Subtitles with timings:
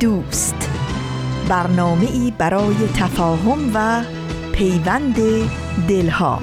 [0.00, 0.70] دوست.
[1.48, 4.04] برنامه ای برای تفاهم و
[4.52, 5.16] پیوند
[5.88, 6.42] دلها.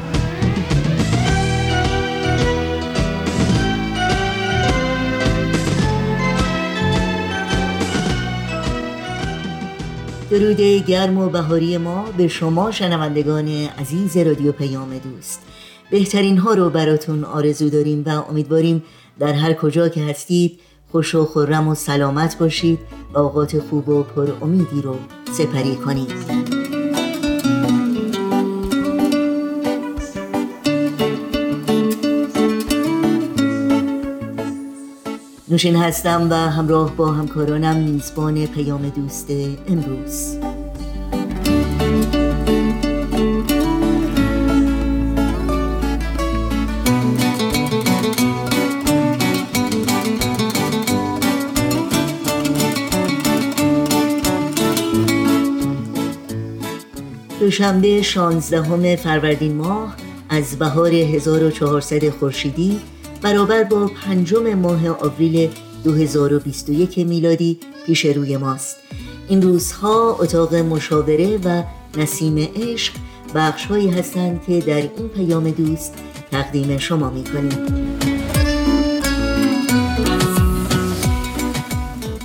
[10.30, 13.48] درود گرم و بهاری ما به شما شنوندگان
[13.80, 15.42] عزیز رادیو پیام دوست.
[15.92, 18.84] بهترین ها رو براتون آرزو داریم و امیدواریم
[19.20, 20.60] در هر کجا که هستید
[20.96, 22.80] خوش و خورم و سلامت باشید.
[23.14, 24.96] و اوقات خوب و پر امیدی رو
[25.32, 26.12] سپری کنید.
[35.48, 39.28] نوشین هستم و همراه با همکارانم میزبان پیام دوست
[39.68, 40.38] امروز.
[57.46, 59.96] دوشنبه 16 فروردین ماه
[60.30, 62.80] از بهار 1400 خورشیدی
[63.22, 65.50] برابر با پنجم ماه آوریل
[65.84, 68.78] 2021 میلادی پیش روی ماست.
[69.28, 71.64] این روزها اتاق مشاوره و
[71.98, 72.94] نسیم عشق
[73.36, 75.94] بخش هایی هستند که در این پیام دوست
[76.32, 77.66] تقدیم شما می کنیم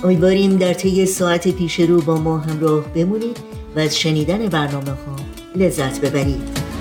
[0.03, 3.50] امیدواریم در طی ساعت پیش رو با ما همراه بمونید.
[3.75, 5.15] و از شنیدن برنامه ها
[5.55, 6.71] لذت ببرید.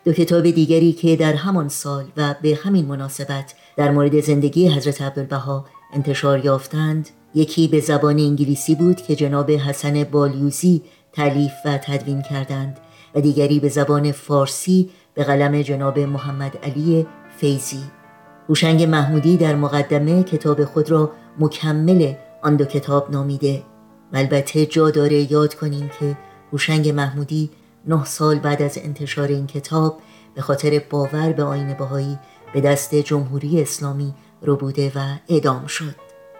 [0.04, 5.02] دو کتاب دیگری که در همان سال و به همین مناسبت در مورد زندگی حضرت
[5.02, 5.64] عبدالبها
[5.94, 10.82] انتشار یافتند یکی به زبان انگلیسی بود که جناب حسن بالیوزی
[11.12, 12.78] تعلیف و تدوین کردند
[13.14, 17.06] و دیگری به زبان فارسی به قلم جناب محمد علی
[17.36, 17.82] فیزی
[18.48, 23.62] هوشنگ محمودی در مقدمه کتاب خود را مکمل آن دو کتاب نامیده
[24.12, 26.16] و البته جا داره یاد کنیم که
[26.52, 27.50] هوشنگ محمودی
[27.86, 30.00] نه سال بعد از انتشار این کتاب
[30.34, 32.18] به خاطر باور به آین بهایی
[32.54, 35.94] به دست جمهوری اسلامی رو بوده و اعدام شد.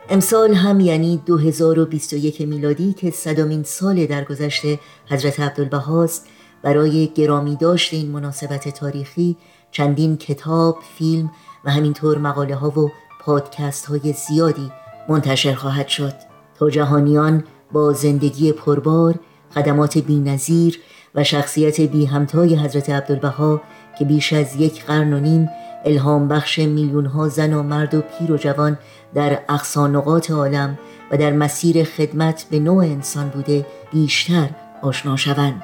[0.09, 4.63] امسال هم یعنی 2021 میلادی که صدامین سال درگذشت
[5.07, 6.27] حضرت عبدالبهاست
[6.63, 9.37] برای گرامی داشت این مناسبت تاریخی
[9.71, 11.31] چندین کتاب، فیلم
[11.65, 12.91] و همینطور مقاله ها و
[13.21, 14.73] پادکست های زیادی
[15.09, 16.15] منتشر خواهد شد.
[16.59, 19.15] تا جهانیان با زندگی پربار
[19.55, 20.79] خدمات بینظیر
[21.15, 23.61] و شخصیت بی همتای حضرت عبدالبها
[23.99, 25.49] که بیش از یک قرن و نیم
[25.85, 28.79] الهام بخش میلیون ها زن و مرد و پیر و جوان
[29.15, 30.79] در اقصانقات عالم
[31.11, 34.49] و در مسیر خدمت به نوع انسان بوده بیشتر
[34.83, 35.63] آشنا شوند.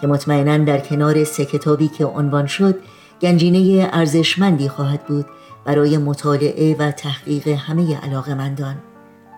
[0.00, 2.78] که مطمئنا در کنار سه کتابی که عنوان شد
[3.22, 5.26] گنجینه ارزشمندی خواهد بود
[5.64, 8.76] برای مطالعه و تحقیق همه علاقمندان.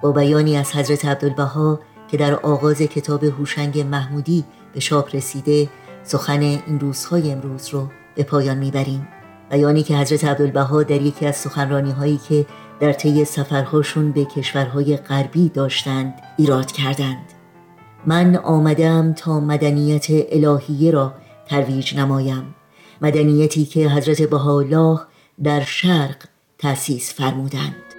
[0.03, 5.69] با بیانی از حضرت عبدالبها که در آغاز کتاب هوشنگ محمودی به چاپ رسیده
[6.03, 9.09] سخن این روزهای امروز رو به پایان می‌بریم.
[9.51, 12.47] بیانی که حضرت عبدالبها در یکی از سخنرانی هایی که
[12.81, 17.33] در طی سفرهاشون به کشورهای غربی داشتند ایراد کردند.
[18.07, 21.15] من آمدم تا مدنیت الهیه را
[21.47, 22.55] ترویج نمایم.
[23.03, 25.01] مدنیتی که حضرت بهاءالله
[25.45, 26.17] در شرق
[26.59, 27.92] تأسیس فرمودند.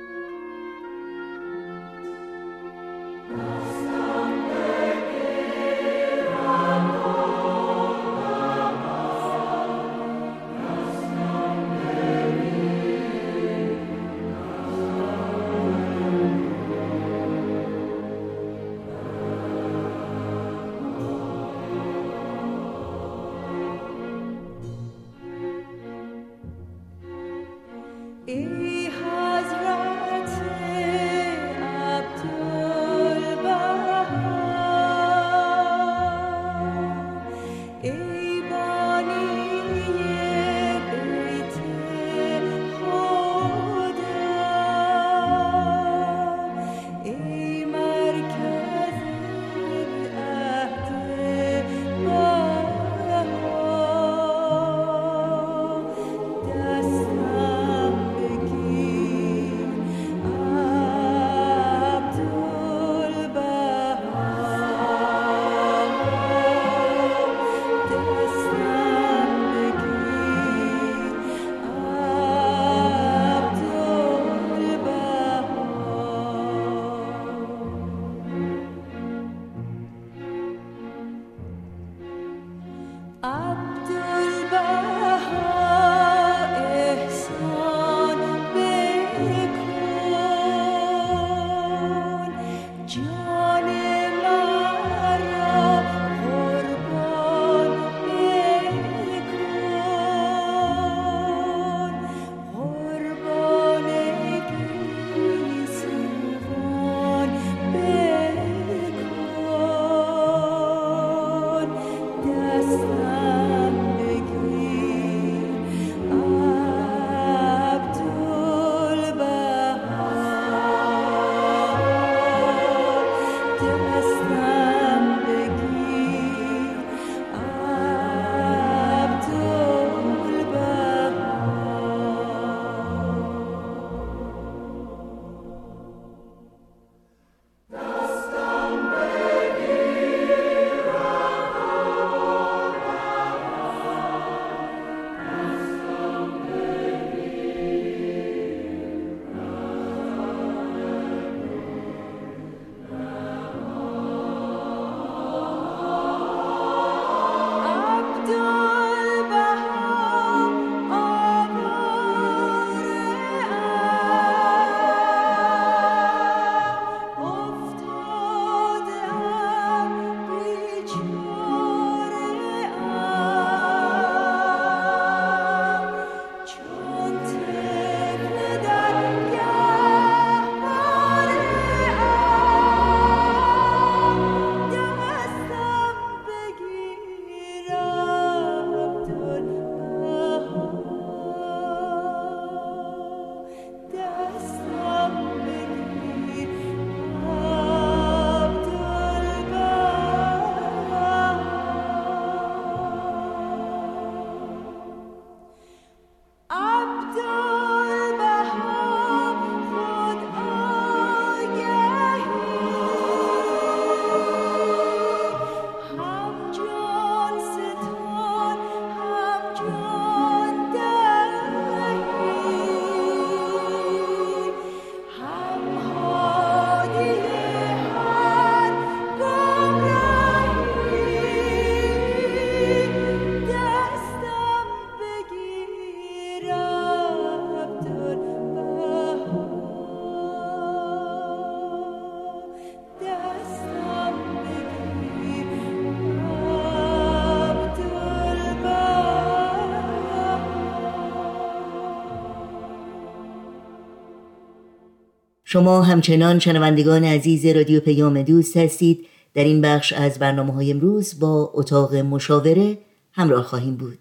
[255.53, 259.05] شما همچنان شنوندگان عزیز رادیو پیام دوست هستید.
[259.33, 262.77] در این بخش از برنامه های امروز با اتاق مشاوره
[263.12, 264.00] همراه خواهیم بود.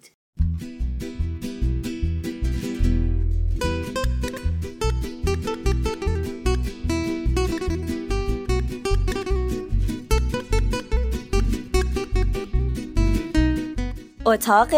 [14.26, 14.68] اتاق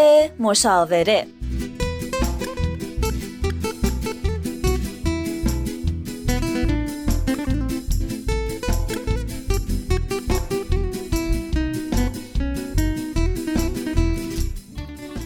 [0.40, 1.26] مشاوره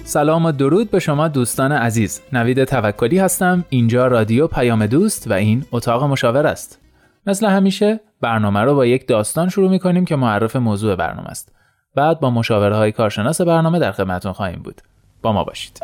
[0.08, 2.20] سلام و درود به شما دوستان عزیز.
[2.32, 3.64] نوید توکلی هستم.
[3.68, 6.80] اینجا رادیو پیام دوست و این اتاق مشاور است.
[7.26, 11.52] مثل همیشه برنامه رو با یک داستان شروع می کنیم که معرف موضوع برنامه است.
[11.94, 14.80] بعد با مشاوره های کارشناس برنامه در خدمتتون خواهیم بود.
[15.22, 15.80] با ما باشید.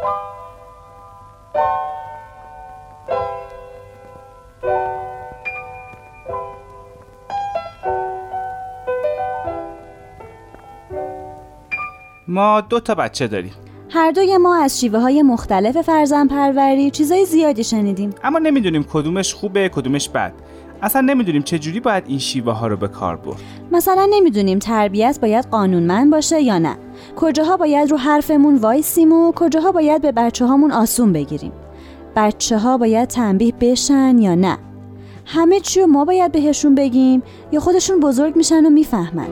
[12.28, 13.63] ما دو تا بچه داریم.
[13.94, 18.10] هر دوی ما از شیوه های مختلف فرزن پروری چیزای زیادی شنیدیم.
[18.24, 20.32] اما نمی‌دونیم کدومش خوبه کدومش بد.
[20.82, 23.36] اصلا نمی‌دونیم چجوری باید این شیوه ها رو به کار برد.
[23.72, 26.76] مثلا نمی‌دونیم تربیت باید قانونمند باشه یا نه.
[27.16, 31.52] کجاها باید رو حرفمون وایسیم و کجاها باید به بچه هامون آسون بگیریم.
[32.16, 34.58] بچه ها باید تنبیه بشن یا نه.
[35.26, 37.22] همه چی ما باید بهشون بگیم
[37.52, 39.28] یا خودشون بزرگ میشن و می‌فهمن.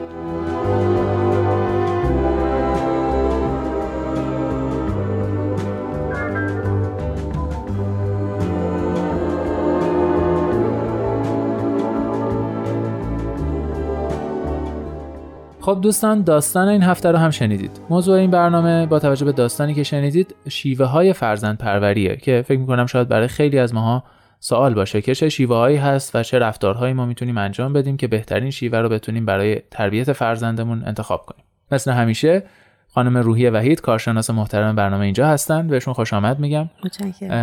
[15.63, 17.71] خب دوستان داستان این هفته رو هم شنیدید.
[17.89, 22.59] موضوع این برنامه با توجه به داستانی که شنیدید شیوه های فرزند پروریه که فکر
[22.59, 24.03] می‌کنم شاید برای خیلی از ماها
[24.39, 28.07] سوال باشه که چه شیوه هایی هست و چه رفتارهایی ما می‌تونیم انجام بدیم که
[28.07, 31.43] بهترین شیوه رو بتونیم برای تربیت فرزندمون انتخاب کنیم.
[31.71, 32.43] مثل همیشه
[32.87, 35.67] خانم روحی وحید کارشناس محترم برنامه اینجا هستن.
[35.67, 36.69] بهشون خوش آمد میگم.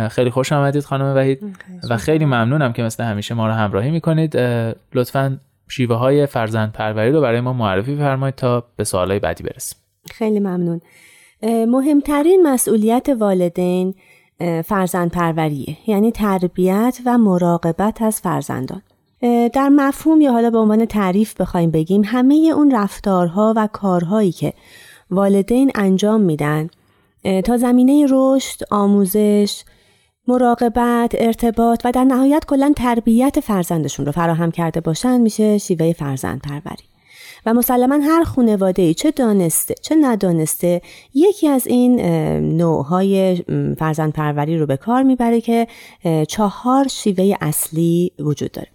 [0.09, 1.57] خیلی خوش آمدید خانم وحید.
[1.89, 4.37] و خیلی ممنونم که مثل همیشه ما رو همراهی می‌کنید.
[4.93, 5.37] لطفا
[5.67, 9.77] شیوه های فرزند پروری رو برای ما معرفی فرمایید تا به سوالای بعدی برسیم.
[10.11, 10.81] خیلی ممنون.
[11.43, 13.95] مهمترین مسئولیت والدین
[14.65, 18.81] فرزند پروریه یعنی تربیت و مراقبت از فرزندان.
[19.53, 24.53] در مفهوم یا حالا به عنوان تعریف بخوایم بگیم همه اون رفتارها و کارهایی که
[25.11, 26.69] والدین انجام میدن
[27.45, 29.63] تا زمینه رشد، آموزش،
[30.31, 36.41] مراقبت، ارتباط و در نهایت کلا تربیت فرزندشون رو فراهم کرده باشن میشه شیوه فرزند
[36.41, 36.83] پروری.
[37.45, 40.81] و مسلما هر خانواده چه دانسته چه ندانسته
[41.13, 42.01] یکی از این
[42.57, 43.43] نوعهای
[43.79, 45.67] فرزند پروری رو به کار می‌بره که
[46.27, 48.67] چهار شیوه اصلی وجود داره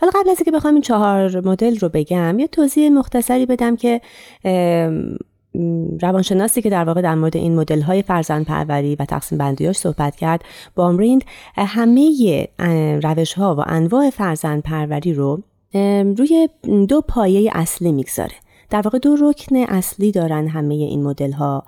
[0.00, 4.00] حالا قبل از اینکه بخوام این چهار مدل رو بگم یه توضیح مختصری بدم که
[6.00, 10.16] روانشناسی که در واقع در مورد این مدل های فرزند پروری و تقسیم بندیاش صحبت
[10.16, 11.24] کرد بامریند
[11.56, 12.48] همه
[13.02, 15.42] روش ها و انواع فرزند پروری رو
[16.16, 16.48] روی
[16.88, 18.34] دو پایه اصلی می‌گذاره.
[18.70, 21.64] در واقع دو رکن اصلی دارن همه این مدل ها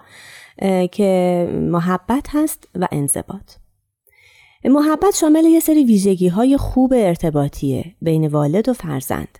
[0.93, 3.53] که محبت هست و انضباط.
[4.65, 9.39] محبت شامل یه سری ویژگی های خوب ارتباطیه بین والد و فرزند.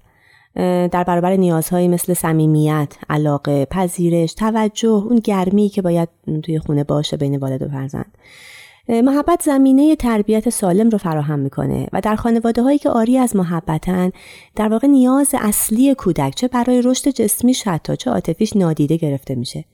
[0.55, 6.09] در برابر نیازهایی مثل صمیمیت، علاقه، پذیرش، توجه، اون گرمی که باید
[6.43, 8.19] توی خونه باشه بین والد و فرزند.
[8.89, 14.11] محبت زمینه تربیت سالم رو فراهم می‌کنه و در خانواده هایی که آری از محبتن
[14.57, 19.65] در واقع نیاز اصلی کودک چه برای رشد جسمیش حتی چه عاطفیش نادیده گرفته میشه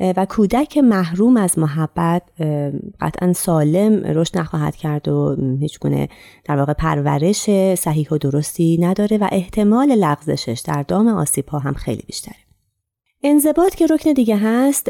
[0.00, 2.22] و کودک محروم از محبت
[3.00, 6.08] قطعا سالم رشد نخواهد کرد و هیچ گونه
[6.44, 11.74] در واقع پرورش صحیح و درستی نداره و احتمال لغزشش در دام آسیب ها هم
[11.74, 12.34] も بیشتره.
[13.22, 14.84] انضباط که رکن دیگه هست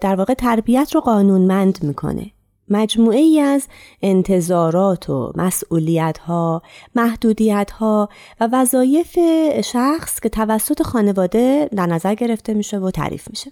[0.00, 2.30] در واقع تربیت رو قانونمند می‌کنه.
[2.70, 3.66] مجموعه ای از
[4.02, 6.62] انتظارات و مسئولیت ها،
[6.94, 8.08] محدودیت ها
[8.40, 9.18] و وظایف
[9.64, 13.50] شخص که توسط خانواده در نظر گرفته میشه و تعریف میشه.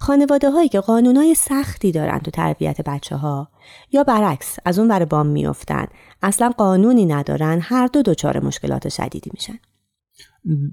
[0.00, 3.48] خانواده هایی که های سختی دارند تو تربیت بچه ها
[3.92, 5.86] یا برعکس از اون بر بام میافتن
[6.22, 9.58] اصلا قانونی ندارن هر دو دچار مشکلات شدیدی میشن.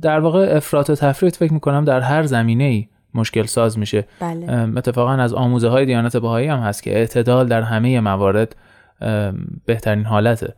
[0.02, 4.08] در واقع افراط و تفریط فکر می‌کنم در هر زمینه ای مشکل ساز میشه.
[4.20, 4.52] بله.
[4.78, 8.56] اتفاقا از آموزه های دیانت بهایی هم هست که اعتدال در همه موارد
[9.66, 10.54] بهترین حالته.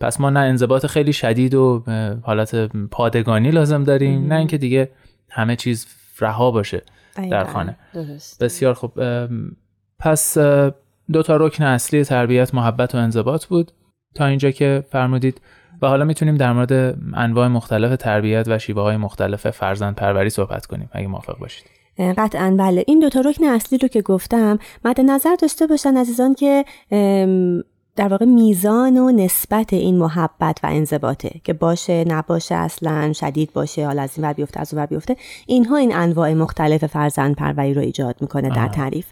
[0.00, 1.84] پس ما نه انضباط خیلی شدید و
[2.22, 2.54] حالت
[2.90, 4.90] پادگانی لازم داریم نه اینکه دیگه
[5.30, 5.86] همه چیز
[6.20, 6.82] رها باشه.
[7.16, 7.76] در خانه.
[8.40, 8.92] بسیار خوب.
[9.98, 10.38] پس
[11.12, 13.72] دو تا رکن اصلی تربیت محبت و انضباط بود.
[14.14, 15.40] تا اینجا که فرمودید.
[15.82, 20.66] و حالا می‌تونیم در مورد انواع مختلف تربیت و شیوه های مختلف فرزند پروری صحبت
[20.66, 21.64] کنیم اگه موافق باشید.
[21.98, 22.84] قطعا بله.
[22.86, 26.64] این دوتا رکن اصلی رو که گفتم مد نظر داشته باشن عزیزان که
[27.96, 33.86] در واقع میزان و نسبت این محبت و انضباطه که باشه نباشه اصلا شدید باشه
[33.86, 37.74] حالا از این ور بیفته از اون ور بیفته اینها این انواع مختلف فرزند پروری
[37.74, 39.06] رو ایجاد می‌کنه در تعریف.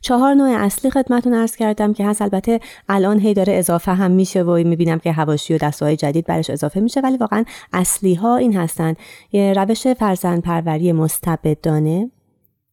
[0.00, 2.22] چهار نوع اصلی خدمتون عرض کردم که هست.
[2.22, 6.50] البته الان هی داره اضافه هم میشه و می‌بینم که هواشی و دستهای جدید برش
[6.50, 8.96] اضافه میشه ولی واقعا اصلی ها این هستند
[9.32, 12.10] یه روش فرزند پروری مستبدانه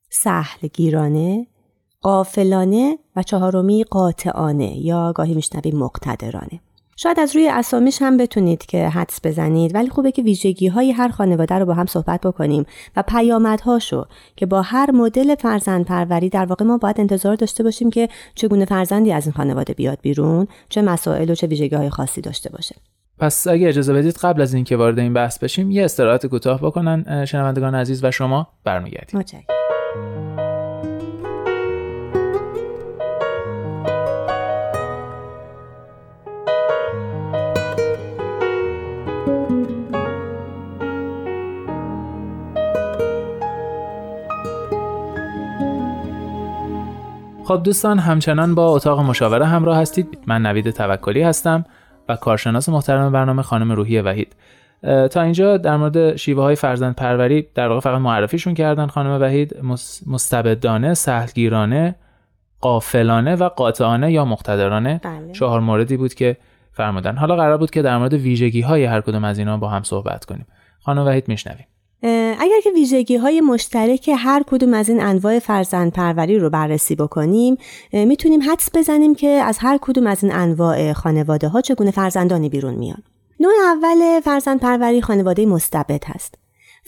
[0.10, 1.48] سهل گیرانه
[2.05, 6.59] قافلانه و چهارمی قاطعانه یا گاهی میشنویم مقتدرانه.
[6.95, 11.07] شاید از روی اسامیش هم بتونید که حدس بزنید ولی خوبه که ویژگی های هر
[11.07, 16.45] خانواده رو با هم صحبت بکنیم و پیامدهاشو که با هر مدل فرزند پروری در
[16.45, 20.81] واقع ما باید انتظار داشته باشیم که چگونه فرزندی از این خانواده بیاد بیرون چه
[20.81, 22.75] مسائل و چه ویژگی های خاصی داشته باشه.
[23.19, 27.25] پس اگه اجازه بدید قبل از اینکه وارد این بحث بشیم یه استراحت کوتاه بکنن
[27.25, 29.15] شنوندگان عزیز و شما برمیگردید
[47.47, 50.17] خب دوستان همچنان با اتاق مشاوره همراه هستید.
[50.27, 51.65] من نوید توکلی هستم
[52.09, 54.35] و کارشناس محترم برنامه خانم روحی وحید.
[55.11, 59.57] تا اینجا در مورد شیوه های فرزند پروری در واقع فقط معرفیشون کردن خانم وحید.
[60.07, 61.95] مستبدانه سهلگیرانه
[62.61, 65.31] قافلانه و قاطعانه یا مقتدرانه بله.
[65.31, 66.37] چهار موردی بود که
[66.71, 67.15] فرمودن.
[67.15, 70.25] حالا قرار بود که در مورد ویژگی های هر کدوم از اینا با هم صحبت
[70.25, 70.45] کنیم.
[70.79, 71.65] خانم وحید میشنویم.
[72.39, 77.57] اگر که ویژگی های مشترک هر کدوم از این انواع فرزند پروری رو بررسی بکنیم
[77.93, 82.74] می‌تونیم حدس بزنیم که از هر کدوم از این انواع خانواده ها چگونه فرزندانی بیرون
[82.74, 83.03] میان.
[83.39, 86.35] نوع اول فرزند پروری خانواده مستبد هست.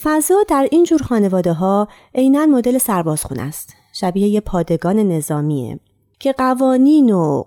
[0.03, 3.73] فضا در این جور خانواده ها عینا مدل سربازخونه است.
[3.93, 5.79] شبیه یه پادگان نظامیه
[6.19, 7.43] که قوانین و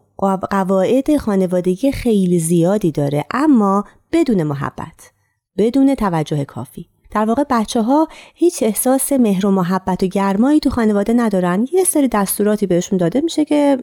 [0.50, 5.11] قواعد خانوادگی خیلی زیادی داره اما بدون محبت
[5.59, 6.88] بدون توجه کافی.
[7.11, 11.66] در واقع بچه ها هیچ احساس مهر و محبت و گرمایی تو خانواده ندارن.
[11.73, 13.79] یه سری دستوراتی بهشون داده میشه که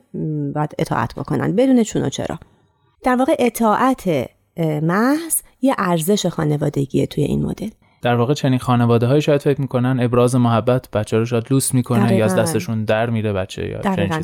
[0.55, 2.39] باید اطاعت بکنن بدون چون و چرا.
[3.03, 4.29] در واقع اطاعت
[4.81, 7.69] محض یه ارزش خانوادگیه توی این مدل.
[8.01, 12.15] در واقع چنین خانواده های شاید فکر می‌کنن ابراز محبت بچه رو شاید لوس می‌کنه
[12.15, 13.79] یا از دستشون در میره بچه یا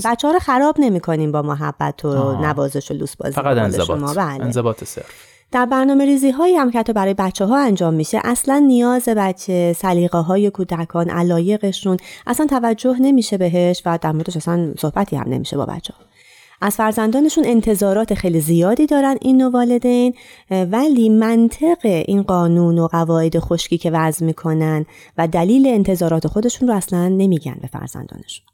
[0.05, 4.15] بچه ها رو خراب نمی‌کنیم با محبت و نوازش و لوس بازی فقط انضباط.
[4.17, 4.43] بله.
[4.43, 5.32] انضباط صرف.
[5.53, 10.17] در برنامه ریزی هایی هم که برای بچه ها انجام میشه اصلا نیاز بچه سلیقه
[10.17, 15.65] های کودکان علایقشون اصلا توجه نمیشه بهش و در موردش اصلا صحبتی هم نمیشه با
[15.65, 16.05] بچه ها.
[16.61, 20.13] از فرزندانشون انتظارات خیلی زیادی دارن این نوع والدین
[20.51, 24.85] ولی منطق این قانون و قواعد خشکی که وضع می‌کنن
[25.17, 28.52] و دلیل انتظارات خودشون رو اصلا نمیگن به فرزندانشون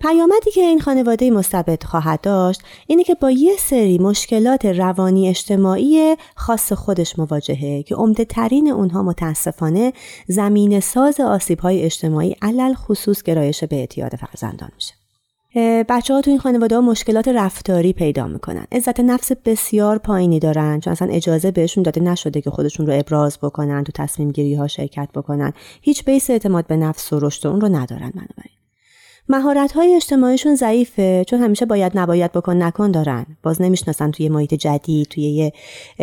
[0.00, 6.16] پیامدی که این خانواده مستبد خواهد داشت اینه که با یه سری مشکلات روانی اجتماعی
[6.36, 9.92] خاص خودش مواجهه که عمده ترین اونها متاسفانه
[10.28, 14.94] زمین ساز آسیب های اجتماعی علل خصوص گرایش به اعتیاد فرزندان میشه.
[15.88, 18.66] بچه ها تو این خانواده ها مشکلات رفتاری پیدا می‌کنن.
[18.72, 23.38] عزت نفس بسیار پایینی دارن چون اصلا اجازه بهشون داده نشده که خودشون رو ابراز
[23.42, 25.52] بکنن تو تصمیم گیری ها شرکت بکنن.
[25.82, 28.59] هیچ بیس اعتماد به نفس و رشد اون رو ندارن بنابراین.
[29.30, 33.26] مهارت های اجتماعیشون ضعیفه چون همیشه باید نباید بکن نکن دارن.
[33.42, 35.52] باز نمی‌شناسن توی محیط جدید توی یه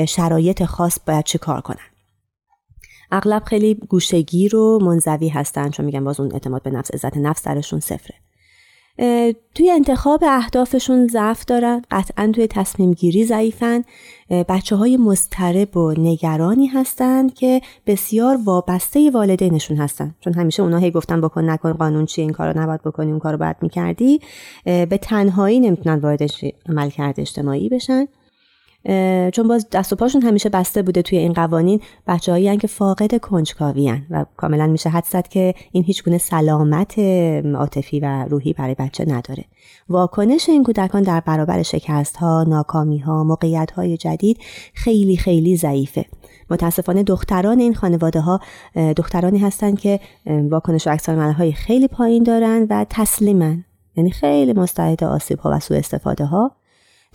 [0.06, 1.88] شرایط خاص باید چه کار کنن.
[3.12, 7.44] اغلب خیلی گوشگیر و منزوی هستن چون میگن باز اون اعتماد به نفس عزت نفس
[7.44, 8.16] درشون صفره.
[9.56, 13.84] توی انتخاب اهدافشون ضعف دارن قطعا توی تصمیم گیری ضعیفن.
[14.30, 20.16] بچه های مضطرب و نگرانی هستند که بسیار وابسته والدینشون هستن.
[20.20, 23.38] چون همیشه اونا هی گفتن بکن نکن قانون چیه این کارو نباید بکنی اون کارو
[23.38, 24.22] باید می‌کردی.
[24.66, 26.22] به تنهایی نمی‌تونن وارد
[26.70, 28.06] عمل کرده اجتماعی بشن.
[29.34, 34.02] چون باز دست و پاشون همیشه بسته بوده توی این قوانین بچههایی که فاقد کنجکاوی
[34.10, 37.00] و کاملا میشه حد زد که این هیچ گونه سلامت
[37.56, 39.46] عاطفی و روحی برای بچه نداره.
[39.90, 44.38] واکنش این کودکان در برابر شکست ها ناکامی ها موقعیت های جدید
[44.74, 46.06] خیلی خیلی ضعیفه.
[46.50, 48.40] متاسفانه دختران این خانواده ها
[48.96, 53.64] دخترانی هستند که واکنش و های خیلی پایین دارن و تسلیمن.
[53.96, 56.52] یعنی خیلی مستعد آسیب ها و سوء استفاده ها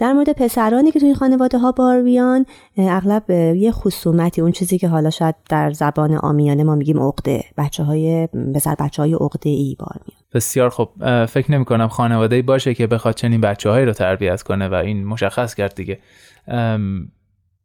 [0.02, 4.88] در مورد پسرانی که توی خانواده ها بار بیان اغلب یه خصومتی اون چیزی که
[4.88, 7.44] حالا شاید در زبان آمیانه ما میگیم عقده.
[7.58, 10.20] بچه های بسر بچه های عقده ای بار میان.
[10.34, 10.88] بسیار خب
[11.26, 15.54] فکر نمی کنم خانواده باشه که بخواد چنین بچه رو تربیت کنه و این مشخص
[15.54, 15.98] کرد دیگه.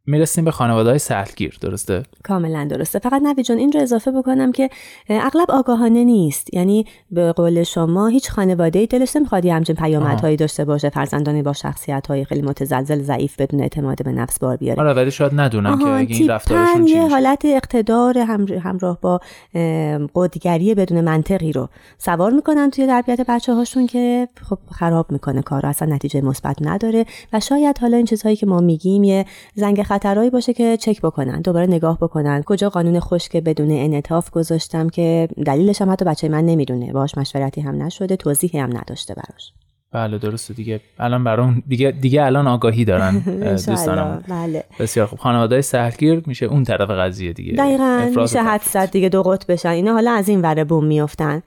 [0.07, 2.99] می‌رسیم به خانواده های سهلگیر درسته؟ کاملا درسته.
[2.99, 4.69] فقط نوی جان این رو اضافه بکنم که
[5.09, 6.53] اغلب آگاهانه نیست.
[6.53, 12.07] یعنی به قول شما هیچ خانواده دلش نمی‌خواد همچین پیامدهایی داشته باشه فرزندانی با شخصیت
[12.07, 14.81] های خیلی متزلزل ضعیف بدون اعتماد به نفس بار بیاره.
[14.81, 19.21] آره ولی شاید ندونم که اگه این رفتارشون یه حالت اقتدار همراه با
[20.15, 25.65] قدگری بدون منطقی رو سوار می‌کنن توی تربیت بچه هاشون که خب خراب می‌کنه کار
[25.65, 27.05] اصلا نتیجه مثبت نداره.
[27.33, 31.41] و شاید حالا این چیزهایی که ما میگیم یه زنگ خطرهایی باشه که چک بکنن
[31.41, 32.43] دوباره نگاه بکنن.
[32.45, 36.91] کجا قانون خشک بدون انعطاف گذاشتم که دلیلش هم حتی بچه من نمی‌دونه.
[36.91, 39.51] باش مشورتی هم نشده توضیحی هم نداشته براش.
[39.91, 40.53] بله درسته.
[40.53, 43.19] دیگه الان برام دیگه دیگه الان آگاهی دارن
[43.67, 44.63] دوستانم بله.
[44.79, 45.19] بسیار خوب.
[45.19, 47.53] خانواده سهلگیر میشه اون طرف قضیه دیگه.
[47.53, 49.69] دقیقاً میشه حد دیگه دو قط بشن.
[49.69, 51.41] اینا حالا از این وره بوم میافتن.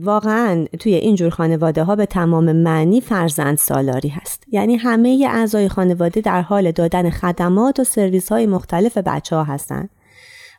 [0.00, 4.44] واقعا توی اینجور خانواده ها به تمام معنی فرزند سالاری هست.
[4.52, 9.88] یعنی همه اعضای خانواده در حال دادن خدمات و سرویس های مختلف بچه ها هستن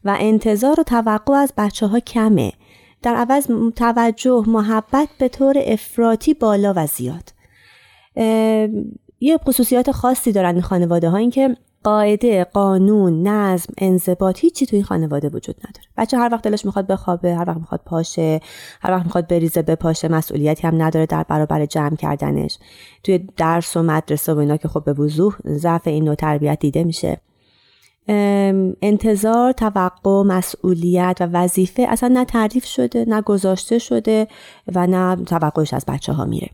[0.03, 2.53] و انتظار و توقع از بچه ها کمه.
[3.01, 7.33] در عوض توجه محبت به طور افراطی بالا و زیاد.
[9.19, 15.29] یه خصوصیات خاصی دارن خانواده ها این که قاعده قانون نظم انضباط هیچی توی خانواده
[15.29, 15.87] وجود نداره.
[15.97, 18.39] بچه هر وقت دلش می‌خواد بخوابه هر وقت می‌خواد پاشه
[18.81, 22.57] هر وقت می‌خواد بریزه بپاشه مسئولیتی هم نداره در برابر جمع کردنش.
[23.03, 26.83] توی درس و مدرسه و اینا که خب به وضوح ضعف این نوع تربیت دیده
[26.83, 27.17] میشه.
[28.81, 34.27] انتظار توقع مسئولیت و وظیفه اصلا نه تعریف شده نه گذاشته شده
[34.75, 36.49] و نه توقعش از بچه ها میره.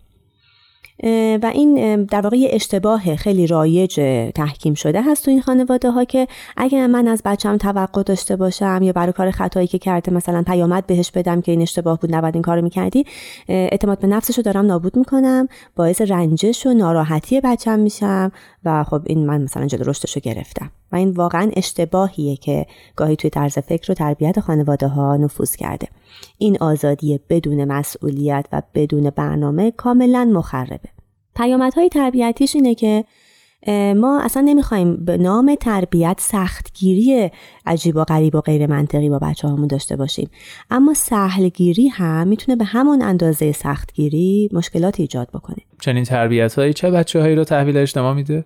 [1.42, 3.96] و این در واقع اشتباه خیلی رایج
[4.36, 8.80] تحکیم شده هست تو این خانواده ها که اگر من از بچم توقع داشته باشم
[8.84, 12.36] یا برای کار خطایی که کرده مثلا پیامد بهش بدم که این اشتباه بود نباید
[12.36, 13.06] این کارو می‌کردی
[13.48, 18.32] اعتماد به نفسش رو دارم نابود می‌کنم باعث رنجش و ناراحتی بچم میشم
[18.66, 20.72] و خب این من مثلا جلو رشدش رو گرفتم.
[20.92, 25.88] و این واقعا اشتباهیه که گاهی توی طرز فکر و تربیت خانواده ها نفوذ کرده.
[26.38, 30.90] این آزادی بدون مسئولیت و بدون برنامه کاملا مخربه.
[31.36, 33.06] پیامدهای تربیتیش اینه که
[33.96, 37.32] ما اصلا نمی‌خوایم به نام تربیت سختگیری
[37.66, 40.30] عجیب و غریب و غیر منطقی با بچه هامون داشته باشیم.
[40.70, 45.58] اما سهلگیری هم می‌تونه به همون اندازه سختگیری مشکلات ایجاد بکنه.
[45.82, 48.46] چنین تربیت هایی چه بچه هایی رو تحویل اجتماع میده؟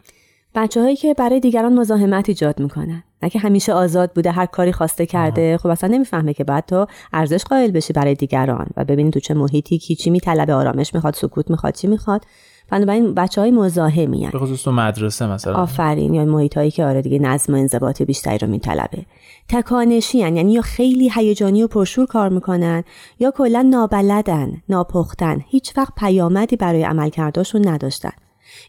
[0.55, 3.03] بچه هایی که برای دیگران مزاحمت ایجاد می‌کنن.
[3.23, 5.57] نه که همیشه آزاد بوده هر کاری خواسته کرده.
[5.57, 9.33] خب اصلا نمی‌فهمه که بعد تو ارزش قائل بشی برای دیگران و ببینید تو چه
[9.33, 12.25] محیطی کی چی میطلبه آرامش می‌خواد سکوت می‌خواد چی می‌خواد.
[12.69, 15.53] بنابراین بچه های مزاحمی به خصوص تو مدرسه مثلا.
[15.53, 16.13] آفرین.
[16.13, 19.05] یا محیط هایی که آره دیگه نظم و انضباط بیشتری رو میطلبه.
[19.49, 20.35] تکانشی هن.
[20.35, 22.83] یعنی یا خیلی هیجانی و پرشور کار می‌کنن
[23.19, 25.41] یا کلا نابلدن ناپختن.
[25.47, 28.11] هیچ وقت پیامدی برای عملکرداشون نداشتن.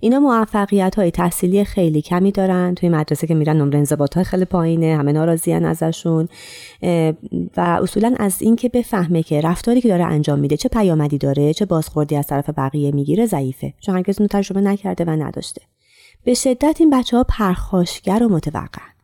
[0.00, 2.74] اینا موفقیت های تحصیلی خیلی کمی دارن.
[2.74, 6.28] توی مدرسه که میرن نمره انضباط های خیلی پایینه همه ناراضیان ازشون.
[7.56, 11.64] و اصولا از اینکه بفهمه که رفتاری که داره انجام میده چه پیامدی داره چه
[11.64, 13.74] بازخوردی از طرف بقیه می‌گیره ضعیفه.
[13.80, 15.62] چون هرگز اون تجربه نکرده و نداشته.
[16.24, 18.95] به شدت این بچه ها پرخاشگر و متوقع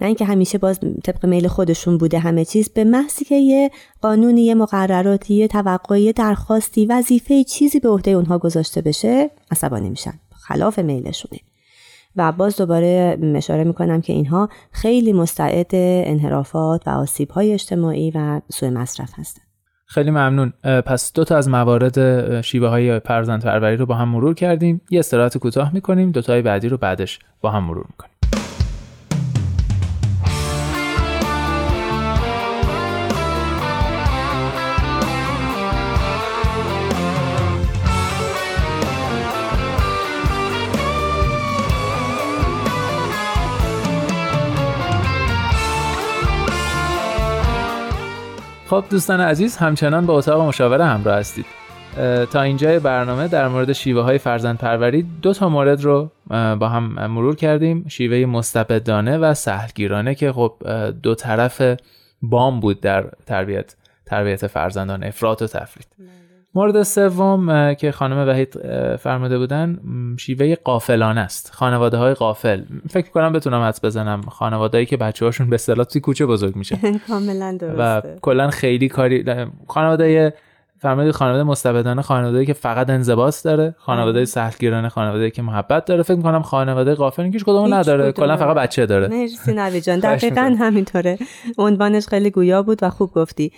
[0.00, 3.70] نه اینکه همیشه باز طبق میل خودشون بوده همه چیز به محضی که یه
[4.02, 10.12] قانونی یه مقرراتی یه توقعی درخواستی وظیفه چیزی به عهده اونها گذاشته بشه عصبانی میشن.
[10.48, 11.40] خلاف میلشونه.
[12.16, 18.40] و باز دوباره اشاره می‌کنم که اینها خیلی مستعد انحرافات و آسیب های اجتماعی و
[18.52, 19.42] سوء مصرف هستن.
[19.86, 20.52] خیلی ممنون.
[20.62, 24.80] پس دو تا از موارد شیوه های فرزند پروری رو با هم مرور کردیم.
[24.90, 26.10] یه استراحت کوتاه می‌کنیم.
[26.10, 28.13] دو تای بعدی رو بعدش با هم مرور می‌کنیم.
[48.74, 51.46] خب دوستان عزیز همچنان به اتاق مشاوره همراه هستید.
[52.32, 57.06] تا اینجای برنامه در مورد شیوه های فرزند پروری دو تا مورد رو با هم
[57.06, 57.88] مرور کردیم.
[57.88, 60.54] شیوه مستبدانه و سهلگیرانه که خب
[61.02, 61.62] دو طرف
[62.22, 65.86] بام بود در تربیت تربیت فرزندان افراط و تفرید.
[66.54, 68.54] مورد سوم که خانم وحید
[68.96, 69.78] فرموده بودن
[70.18, 71.50] شیوه قافلانه است.
[71.54, 72.62] خانواده های قافل.
[72.90, 74.20] فکر کنم بتونم حدس بزنم.
[74.20, 78.08] خانوادهایی که بچه هاشون به اصطلاح توی کوچه بزرگ میشه کاملا درسته.
[78.08, 79.24] و کلا خیلی کاری
[79.68, 80.34] خانواده
[80.78, 86.02] فرمودید خانواده مستبدانه خانواده که فقط انضباط داره خانواده سهلگیرانه خانواده که محبت داره.
[86.02, 88.12] فکر می‌کنم خانواده قافل هیچ کدوم نداره.
[88.12, 89.08] کلا فقط بچه داره.
[89.08, 89.98] مرسی نوی جان.
[90.10, 91.18] دقیقا همینطوره.
[91.58, 93.52] عنوانش خیلی گویا بود و خوب گفتی.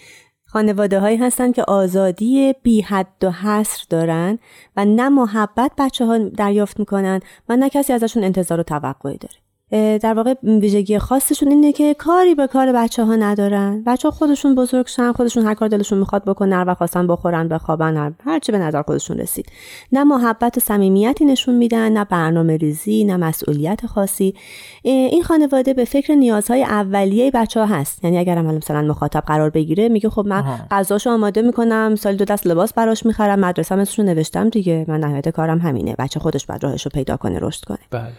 [0.47, 4.39] خانواده هایی هستند که آزادی بی حد و حصر دارن
[4.77, 9.46] و نه محبت بچه ها دریافت می‌کنن و نه کسی ازشون انتظار و توقعی داره.
[9.71, 13.83] در واقع ویژگی خاصشون اینه که کاری به کار بچه ها ندارن.
[13.87, 18.15] بچه ها خودشون بزرگ شن خودشون هر کار دلشون می‌خواد بکنن و خواستن بخورن بخوابن
[18.25, 19.47] هر چی به نظر خودشون رسید.
[19.93, 24.35] نه محبت و صمیمیتی نشون میدن نه برنامه ریزی نه مسئولیت خاصی.
[24.83, 28.05] این خانواده به فکر نیازهای اولیه بچه ها هست.
[28.05, 32.25] یعنی اگر هم مثلا مخاطب قرار بگیره میگه خب من غذاشو آماده می‌کنم سال دو
[32.25, 34.85] دست لباس براش می‌خرم مدرسه رو نوشتم دیگه.
[34.89, 35.95] من نهایت کارم همینه.
[35.99, 37.79] بچه خودش بعد راهش رو پیدا کنه رشد کنه.
[37.91, 38.13] بله.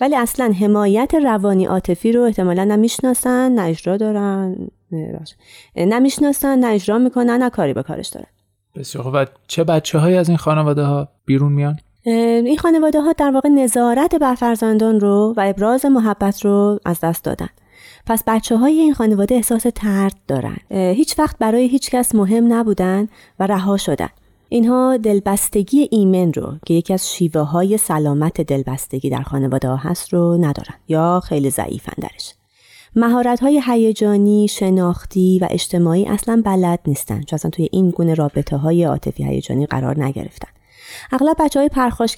[0.00, 4.56] ولی اصلا حمایت روانی عاطفی رو احتمالا نمی‌شناسن نه اجرا دارن
[5.76, 8.26] نمی‌شناسن نه اجرا می‌کنن نه کاری به کارش دارن.
[8.74, 9.14] بسیار خوب.
[9.14, 13.48] و چه بچه های از این خانواده ها بیرون میان؟ این خانواده ها در واقع
[13.48, 17.48] نظارت بر فرزندان رو و ابراز محبت رو از دست دادن.
[18.06, 20.56] پس بچه های این خانواده احساس ترد دارن.
[20.70, 23.08] هیچ وقت برای هیچ کس مهم نبودن
[23.38, 24.08] و رها شدن.
[24.48, 30.12] اینها دلبستگی ایمن رو که یکی از شیوه های سلامت دلبستگی در خانواده ها هست
[30.12, 32.34] رو ندارن یا خیلی ضعیفن درش
[32.96, 38.56] مهارت های هیجانی، شناختی و اجتماعی اصلا بلد نیستن چون اصلا توی این گونه رابطه
[38.56, 40.48] های عاطفی هیجانی قرار نگرفتن.
[41.12, 41.68] اغلب بچه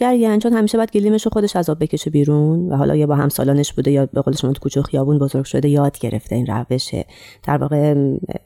[0.01, 3.07] های یعنی چون همیشه باید گلیمش رو خودش از آب بکشه بیرون و حالا یا
[3.07, 6.47] با همسالانش بوده یا به قول شما تو کوچه خیابون بزرگ شده یاد گرفته این
[6.47, 7.07] روشه.
[7.43, 7.95] در واقع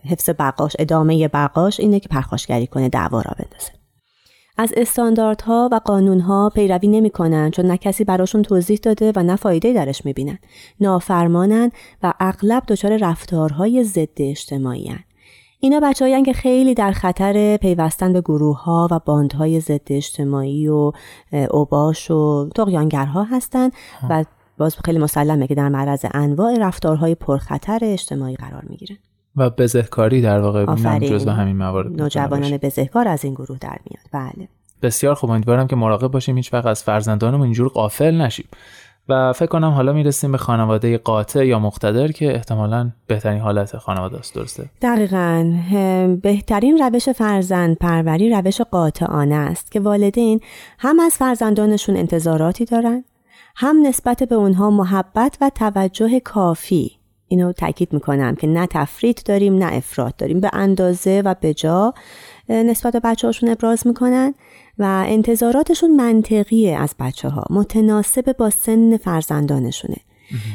[0.04, 3.72] حفظ بقاش ادامه بقاش اینه که پرخاشگری کنه دعوا را بندازه.
[4.58, 9.72] از استانداردها و قانونها پیروی نمی‌کنن چون نه کسی براشون توضیح داده و نه فایده
[9.72, 10.38] درش می‌بینن.
[10.80, 11.70] نافرمانن
[12.02, 15.04] و اغلب دچار رفتارهای ضد اجتماعی هن.
[15.64, 20.92] اینا بچه که خیلی در خطر پیوستن به گروه ها و باندهای ضد اجتماعی و
[21.50, 23.72] اوباش و تقیانگرها هستند
[24.10, 24.24] و
[24.58, 28.96] باز خیلی مسلمه که در معرض انواع رفتارهای پرخطر اجتماعی قرار می‌گیرن
[29.36, 34.32] و بزهکاری در واقع جزو همین موارد نوجوانان بزهکار از این گروه در میاد.
[34.32, 34.48] بله.
[34.82, 35.30] بسیار خوب.
[35.30, 36.36] امیدوارم که مراقب باشیم.
[36.36, 38.46] هیچ وقت از فرزندانمون اینجور قافل نشیم.
[39.08, 44.18] و فکر کنم حالا می‌رسیم به خانواده قاطع یا مقتدر که احتمالا بهترین حالت خانواده
[44.18, 45.54] است درسته؟ دقیقا.
[46.22, 50.40] بهترین روش فرزند پروری روش قاطعانه است که والدین
[50.78, 53.04] هم از فرزندانشون انتظاراتی دارن
[53.56, 56.92] هم نسبت به اونها محبت و توجه کافی.
[57.28, 60.40] اینو تاکید می‌کنم که نه تفرید داریم نه افراد داریم.
[60.40, 61.94] به اندازه و به جا
[62.48, 64.34] نسبت به بچه هاشون ابراز می‌کنن.
[64.78, 69.96] و انتظاراتشون منطقیه از بچه ها متناسب با سن فرزندانشونه.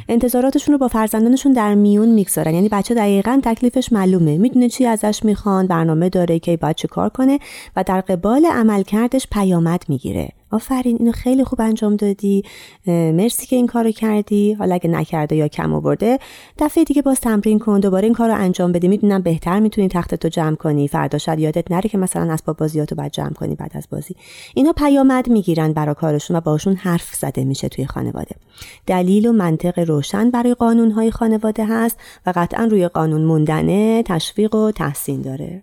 [0.10, 2.54] انتظاراتشون رو با فرزندانشون در میون می‌گذارن.
[2.54, 4.38] یعنی بچه دقیقا تکلیفش معلومه.
[4.38, 7.40] می‌دونه چی ازش می‌خوان برنامه داره که باید چه کار کنه
[7.76, 10.30] و در قبال عملکردش پیامد می‌گیره.
[10.52, 12.44] آفرین اینو خیلی خوب انجام دادی.
[12.88, 14.54] مرسی که این کارو کردی.
[14.54, 16.20] حالا اگه نکرده یا کم آورده
[16.60, 20.28] دفعه دیگه باز تمرین کن دوباره این کارو انجام بده می‌دونم بهتر می‌تونی تخت تو
[20.28, 20.88] جمع کنی.
[20.88, 24.16] فردا شاید یادت نره که مثلا اسباب بازیاتو بعد جمع کنی بعد از بازی.
[24.56, 28.36] اینا پیامد می‌گیرن برای کارشون و باشون حرف زده میشه توی خانواده.
[28.88, 34.72] دلیل و منطق روشن برای قانونهای خانواده هست و قطعا روی قانون موندنه تشویق و
[34.72, 35.62] تحسین داره.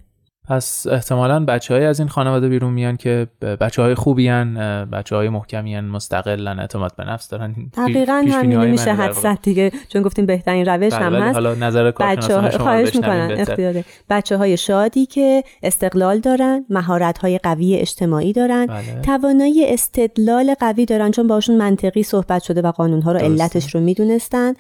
[0.49, 3.27] پس احتمالا بچه های از این خانواده بیرون میان که
[3.61, 4.55] بچه های خوبی هن
[4.93, 7.55] بچه های محکمی هن مستقلن اعتماد به نفس دارن.
[7.77, 11.35] دقیقا همین میشه حد دیگه چون گفتیم بهترین روش بله، هم هست.
[11.35, 13.85] حالا نظر بچه ها خواهش می‌کنن اختیاره.
[14.11, 19.01] بچه های شادی که استقلال دارن مهارت های قوی اجتماعی دارن بله.
[19.03, 23.81] توانایی استدلال قوی دارن چون باشون منطقی صحبت شده و قانون ها رو علتش رو
[23.81, 24.55] می‌دونستن.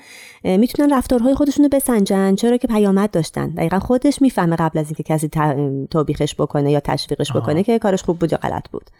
[0.44, 3.48] می‌تونن رفتارهای خودشون رو بسنجن چرا که پیامد داشتن.
[3.48, 5.28] دقیقا خودش می‌فهمه قبل از اینکه کسی
[5.90, 8.90] توبیخش بکنه یا تشویقش بکنه که کارش خوب بود یا غلط بود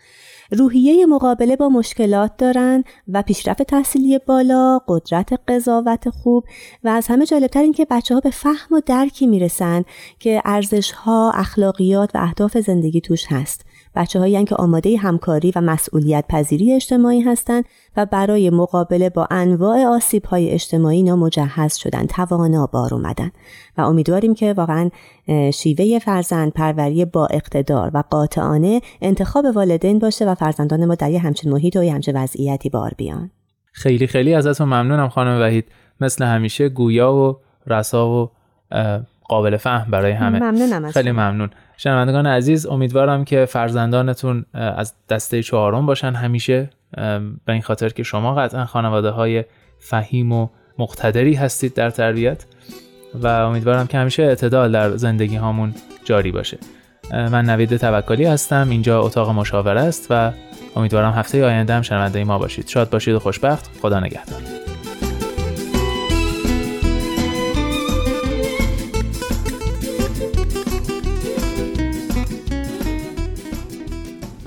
[0.50, 6.44] روحیه مقابله با مشکلات دارن و پیشرفت تحصیلی بالا، قدرت قضاوت خوب
[6.84, 9.84] و از همه جالبتر این که بچه ها به فهم و درکی می‌رسن
[10.18, 13.65] که ارزش ها، اخلاقیات و اهداف زندگی توش هست.
[13.96, 17.64] بچه هایی که آماده همکاری و مسئولیت پذیری اجتماعی هستند
[17.96, 23.30] و برای مقابله با انواع آسیب های اجتماعی اینا مجهز شدن توانا بار اومدن.
[23.78, 24.90] و امیدواریم که واقعا
[25.54, 31.18] شیوه فرزند پروری با اقتدار و قاطعانه انتخاب والدین باشه و فرزندان ما در یه
[31.18, 33.30] همچین محیط و یه همچین وضعیتی بار بیان.
[33.72, 35.64] خیلی خیلی ازتون ممنونم خانم وحید.
[36.00, 38.30] مثل همیشه گویا و رسا و
[39.28, 40.38] قابل فهم برای همه.
[40.38, 41.50] ممنونم خیلی ممنون.
[41.76, 46.12] شنوندگان عزیز امیدوارم که فرزندانتون از دسته چهارم باشن.
[46.12, 46.70] همیشه
[47.44, 49.44] به این خاطر که شما قطعا خانواده های
[49.78, 52.44] فهیم و مقتدری هستید در تربیت
[53.14, 56.58] و امیدوارم که همیشه اعتدال در زندگی هامون جاری باشه.
[57.12, 58.66] من نوید توکلی هستم.
[58.70, 60.32] اینجا اتاق مشاوره است و
[60.76, 62.68] امیدوارم هفته آینده هم شنونده ما باشید.
[62.68, 63.70] شاد باشید و خوشبخت.
[63.82, 64.42] خدا نگهدار.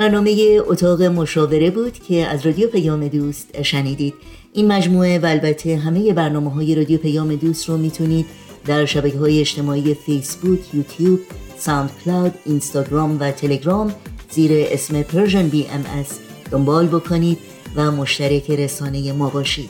[0.10, 4.14] برنامه اتاق مشاوره بود که از رادیو پیام دوست شنیدید.
[4.54, 8.26] این مجموعه و البته همه برنامه های رادیو پیام دوست رو می‌تونید
[8.66, 11.20] در شبکه های اجتماعی فیسبوک، یوتیوب،
[11.58, 13.94] SoundCloud، اینستاگرام و تلگرام
[14.32, 16.06] زیر اسم Persian BMS
[16.52, 17.38] دنبال بکنید
[17.76, 19.70] و مشترک رسانه ما باشید.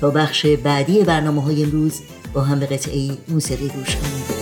[0.00, 2.00] تا بخش بعدی برنامه های امروز
[2.34, 4.38] با هم به قطعه موسیقی گوش کنید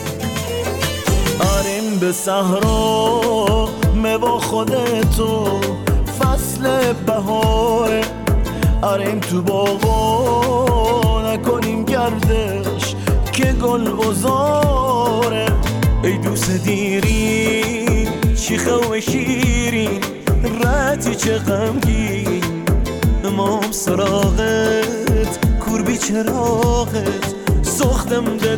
[1.41, 2.13] آریم به
[4.19, 5.61] با خودتو
[6.21, 8.01] فصل بهاره.
[8.83, 12.95] آریم تو باغا نکنیم گردش
[13.33, 15.47] که گل بزاره
[16.03, 20.01] ای دوست دیری شیخه و شیرین
[20.65, 22.41] رتی چه غمگی
[23.25, 27.35] امام سراغت کوربی چراغت.
[27.63, 28.57] سختم ده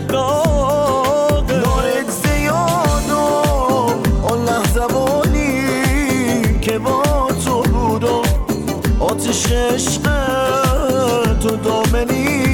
[9.29, 10.03] آتش عشق
[11.41, 12.48] تو دامنی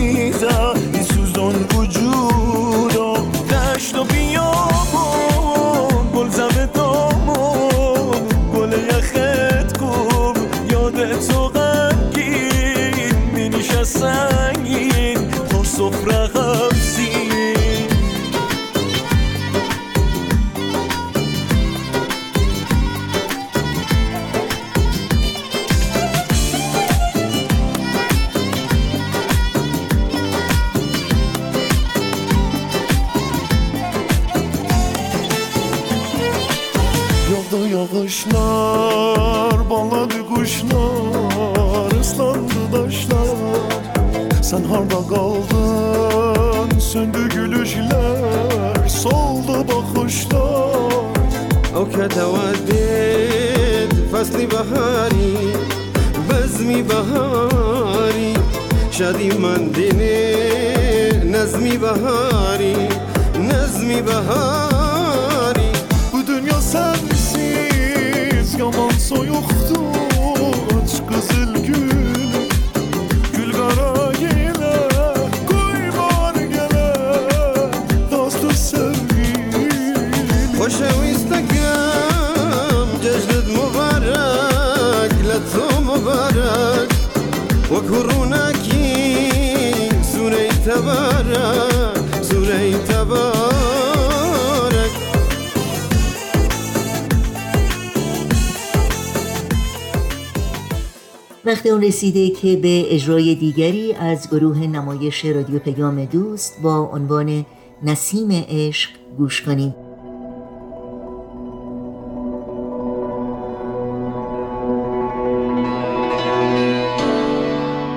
[101.85, 107.47] رسیده که به اجرای دیگری از گروه نمایش رادیو پیام دوست با عنوان
[107.83, 109.75] نسیم عشق گوش کنیم.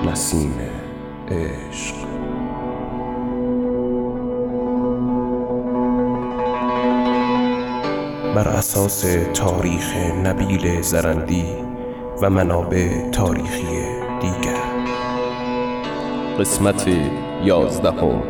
[0.06, 0.54] نسیم
[1.32, 1.96] عشق.
[8.36, 11.67] بر اساس تاریخ نبیل زرندی
[12.22, 13.66] و منابع تاریخی
[14.22, 14.64] دیگر.
[16.40, 16.88] قسمت
[17.44, 18.22] یازدهم.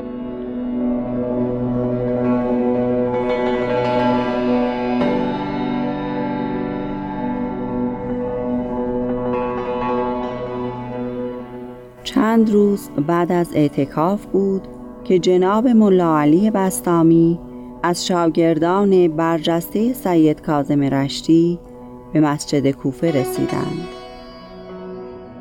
[12.03, 14.61] چند روز بعد از اعتکاف بود
[15.03, 17.39] که جناب ملا علی بستامی
[17.83, 21.59] از شاگردان برجسته سید کاظم رشتی
[22.19, 23.87] به مسجد کوفه رسیدند.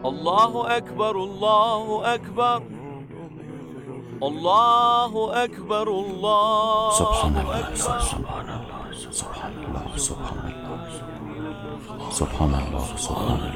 [0.04, 2.60] الله اکبر الله اکبر.
[4.22, 10.76] الله اکبر الله سبحان الله سبحان الله سبحان الله سبحان الله
[12.10, 12.86] سبحان الله.
[12.96, 13.50] سبحان الله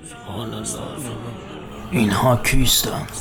[0.00, 0.80] سبحان الله
[1.90, 3.12] اینها کیستند؟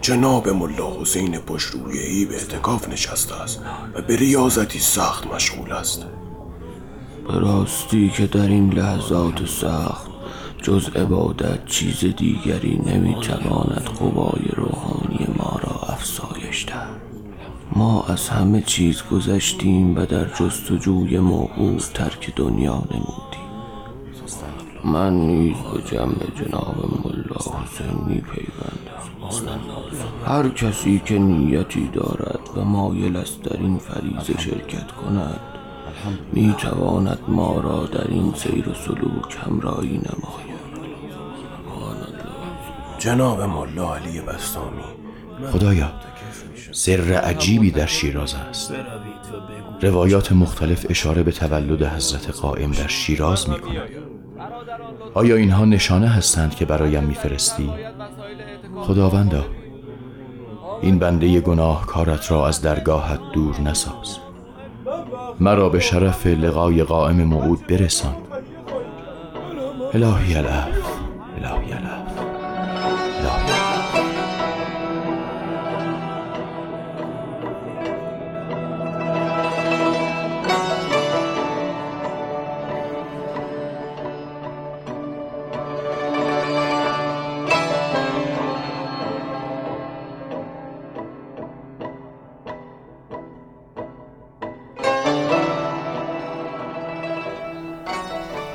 [0.00, 3.62] جناب ملا حسین پشرویهی به اعتکاف نشسته است
[3.94, 6.06] و به ریاضتی سخت مشغول است.
[7.40, 10.10] راستی که در این لحظات سخت
[10.62, 17.00] جز عبادت چیز دیگری نمی‌تواند قوای روحانی ما را افزایش دهد.
[17.76, 23.42] ما از همه چیز گذشتیم و در جستجوی موعود ترک دنیا نمودیم.
[24.84, 28.92] من نیز به جمع جناب ملا حسین می پیوندم.
[30.26, 35.40] هر کسی که نیتی دارد و مایل است در این فریضه شرکت کند
[36.32, 40.52] می تواند ما را در این سیر و سلوک همراهی نماید.
[42.98, 44.82] جناب ملا علی بستامی
[45.52, 45.92] خدایا
[46.72, 48.72] سر عجیبی در شیراز است.
[49.80, 53.88] روایات مختلف اشاره به تولد حضرت قائم در شیراز می کنند
[55.14, 57.70] آیا اینها نشانه هستند که برایم میفرستی؟
[58.76, 59.44] خداوندا
[60.82, 64.18] این بنده گناه کارت را از درگاهت دور نساز.
[65.40, 68.14] مرا به شرف لقای قائم موعود برسان.
[69.94, 70.81] الهی العفو.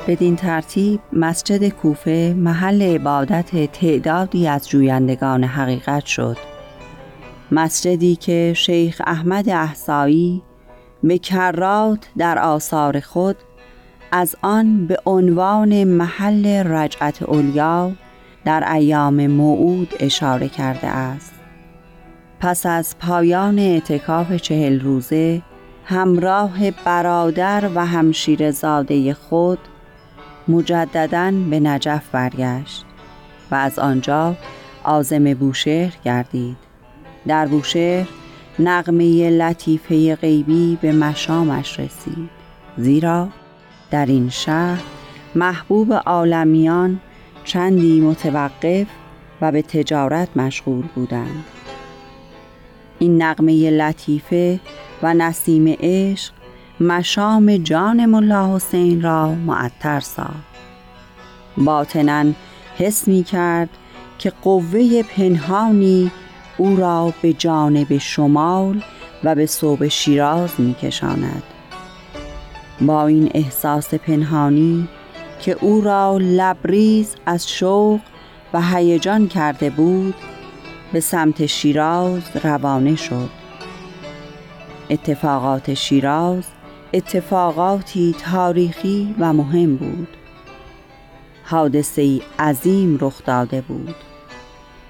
[0.08, 6.36] بدین ترتیب مسجد کوفه محل عبادت تعدادی از جویندگان حقیقت شد.
[7.52, 10.42] مسجدی که شیخ احمد احسایی
[11.02, 13.36] به کرات در آثار خود
[14.12, 17.92] از آن به عنوان محل رجعت اولیا
[18.44, 21.32] در ایام موعود اشاره کرده است.
[22.40, 25.42] پس از پایان اعتکاف چهل روزه
[25.84, 29.58] همراه برادر و همشیر زاده خود
[30.48, 32.84] مجددا به نجف برگشت
[33.50, 34.36] و از آنجا
[34.84, 36.56] آزم بوشهر گردید.
[37.26, 38.06] در بوشهر
[38.58, 42.30] نغمه لطیفه غیبی به مشامش رسید.
[42.76, 43.28] زیرا
[43.90, 44.82] در این شهر
[45.34, 47.00] محبوب عالمیان
[47.44, 48.86] چندی متوقف
[49.40, 51.44] و به تجارت مشغول بودند.
[52.98, 54.60] این نغمه لطیفه
[55.02, 56.32] و نسیم عشق
[56.80, 60.48] مشام جان ملا حسین را معطر ساخت
[61.56, 62.24] باطنا
[62.78, 63.68] حس می کرد
[64.18, 66.10] که قوه پنهانی
[66.56, 68.82] او را به جانب شمال
[69.24, 71.42] و به صوب شیراز می کشاند.
[72.80, 74.88] با این احساس پنهانی
[75.40, 78.00] که او را لبریز از شوق
[78.52, 80.14] و هیجان کرده بود
[80.92, 83.30] به سمت شیراز روانه شد
[84.90, 86.44] اتفاقات شیراز
[86.92, 90.08] اتفاقاتی تاریخی و مهم بود.
[91.44, 93.94] حادثه ای عظیم رخ داده بود.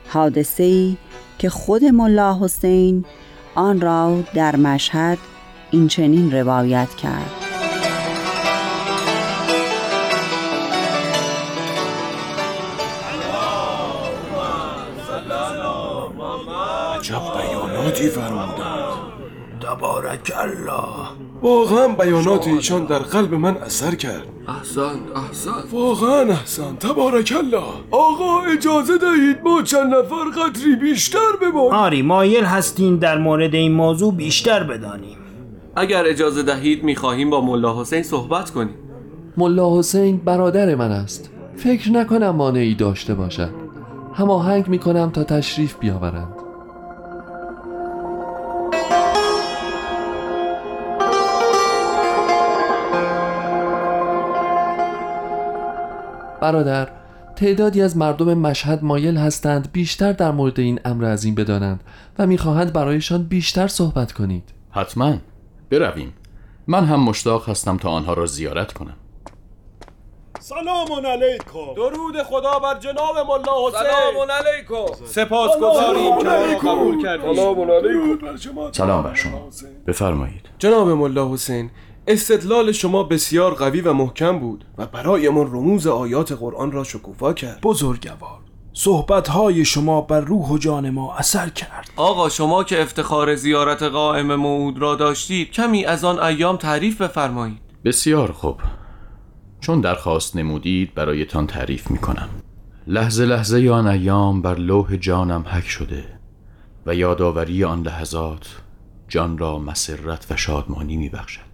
[0.09, 0.96] حادثه ای
[1.38, 3.05] که خود ملا حسین
[3.55, 5.18] آن را در مشهد
[5.70, 7.30] این چنین روایت کرد.
[16.99, 18.99] عجب بیاناتی فرمودند.
[19.61, 20.97] تبارک الله.
[21.43, 24.22] واقعا بیانات ایشان در قلب من اثر کرد.
[24.49, 27.64] احسن احسن واقعا احسن تبارک الله.
[27.91, 31.72] آقا اجازه دهید ما چند نفر قدری بیشتر بمانیم.
[31.72, 35.18] آری مایل هستیم در مورد این موضوع بیشتر بدانیم.
[35.76, 38.74] اگر اجازه دهید می‌خواهیم با ملا حسین صحبت کنیم.
[39.36, 41.30] ملا حسین برادر من است.
[41.57, 43.51] فکر نکنم مانعی داشته باشد.
[44.14, 46.38] هماهنگ می‌کنم تا تشریف بیاورند.
[56.41, 56.89] برادر
[57.36, 61.84] تعدادی از مردم مشهد مایل هستند بیشتر در مورد این امر عظیم بدانند
[62.18, 64.53] و می‌خواهند برایشان بیشتر صحبت کنید.
[64.70, 65.14] حتما.
[65.70, 66.14] برویم.
[66.66, 68.97] من هم مشتاق هستم تا آنها را زیارت کنم.
[70.41, 71.74] سلام علیکم.
[71.76, 73.80] درود خدا بر جناب ملا حسین.
[73.80, 75.05] سلام علیکم.
[75.07, 77.34] سپاسگزاریم که قبول کردید.
[77.34, 79.49] سلام علیکم سلام بر شما.
[79.86, 80.43] بفرمایید.
[80.59, 81.70] جناب ملا حسین
[82.11, 87.61] استدلال شما بسیار قوی و محکم بود و برایمان رموز آیات قرآن را شکوفا کرد.
[87.62, 88.38] بزرگوار
[88.72, 91.90] صحبتهای شما بر روح و جان ما اثر کرد.
[91.96, 97.59] آقا شما که افتخار زیارت قائم موعود را داشتید کمی از آن ایام تعریف بفرمایید.
[97.84, 98.56] بسیار خوب.
[99.61, 102.28] چون درخواست نمودید برایتان تعریف می کنم
[102.86, 106.04] لحظه لحظه آن ایام بر لوح جانم حک شده
[106.86, 108.56] و یادآوری آن لحظات
[109.09, 111.47] جان را مسرت و شادمانی می بخشد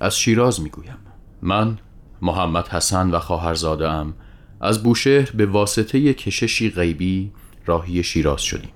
[0.00, 0.98] از شیراز می گویم
[1.42, 1.78] من
[2.22, 4.14] محمد حسن و خواهرزاده ام
[4.60, 7.32] از بوشهر به واسطه کششی غیبی
[7.66, 8.70] راهی شیراز شدیم.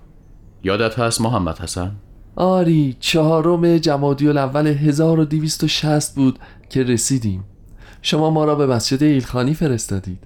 [0.65, 1.93] یادت هست محمد حسن؟
[2.37, 6.39] آری چهارم جمادی الاول 1260 بود
[6.71, 7.45] که رسیدیم.
[8.03, 10.19] شما ما را به مسجد ایلخانی فرستادید.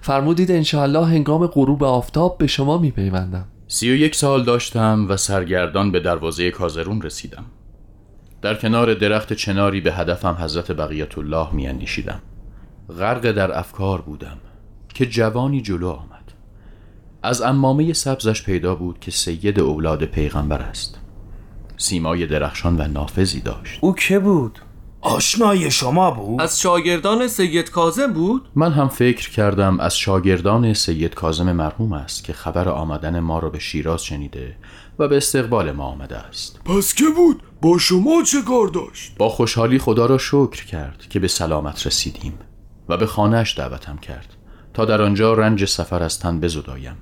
[0.00, 3.44] فرمودید انشاءالله هنگام غروب آفتاب به شما میپیوندم.
[3.68, 7.44] سی و یک سال داشتم و سرگردان به دروازه کازرون رسیدم.
[8.42, 12.22] در کنار درخت چناری به هدفم حضرت بقیت الله میاندیشیدم
[12.98, 14.38] غرق در افکار بودم
[14.94, 16.32] که جوانی جلو آمد
[17.22, 20.98] از امامه سبزش پیدا بود که سید اولاد پیغمبر است
[21.76, 24.58] سیمای درخشان و نافذی داشت او که بود؟
[25.00, 31.14] آشنای شما بود؟ از شاگردان سید کازم بود؟ من هم فکر کردم از شاگردان سید
[31.14, 34.56] کازم مرحوم است که خبر آمدن ما را به شیراز شنیده
[34.98, 36.60] و به استقبال ما آمده است.
[36.64, 41.20] پس که بود؟ با شما چه کار داشت؟ با خوشحالی خدا را شکر کرد که
[41.20, 42.38] به سلامت رسیدیم
[42.88, 44.36] و به خانهش دعوتم کرد
[44.74, 46.96] تا در آنجا رنج سفر از تن بزدایم.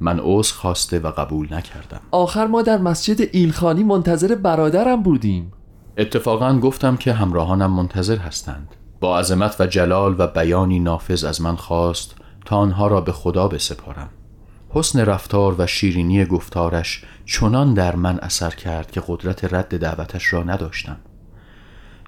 [0.00, 2.00] من عذر خواسته و قبول نکردم.
[2.10, 5.52] آخر ما در مسجد ایلخانی منتظر برادرم بودیم.
[5.98, 8.68] اتفاقا گفتم که همراهانم منتظر هستند.
[9.00, 12.14] با عظمت و جلال و بیانی نافذ از من خواست
[12.44, 14.10] تا آنها را به خدا بسپارم.
[14.72, 20.42] حسن رفتار و شیرینی گفتارش چنان در من اثر کرد که قدرت رد دعوتش را
[20.42, 20.96] نداشتم.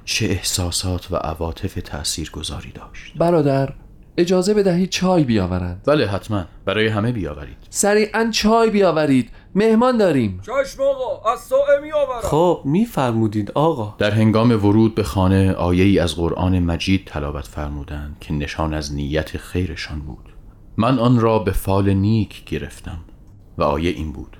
[0.04, 3.18] چه احساسات و عواطف تأثیر گذاری داشت.
[3.18, 3.72] برادر
[4.16, 6.44] اجازه بدهید چای بیاورند بله حتما.
[6.64, 7.56] برای همه بیاورید.
[7.70, 9.30] سریعا چای بیاورید.
[9.54, 10.40] مهمان داریم.
[10.40, 13.94] چشم آقا از سائه می آورم خب میفرمودید آقا.
[13.98, 18.94] در هنگام ورود به خانه آیه ای از قرآن مجید تلاوت فرمودند که نشان از
[18.94, 20.31] نیت خیرشان بود.
[20.76, 22.98] من آن را به فال نیک گرفتم
[23.58, 24.36] و آیه این بود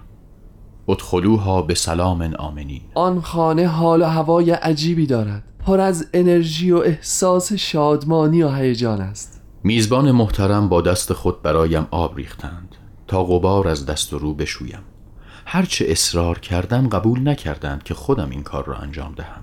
[0.88, 2.82] ادخلوها به سلام آمنین.
[2.94, 9.00] آن خانه حال و هوای عجیبی دارد پر از انرژی و احساس شادمانی و هیجان
[9.00, 9.42] است.
[9.64, 12.76] میزبان محترم با دست خود برایم آب ریختند
[13.06, 14.82] تا غبار از دست و رو بشویم.
[15.46, 19.42] هرچه اصرار کردم قبول نکردند که خودم این کار را انجام دهم.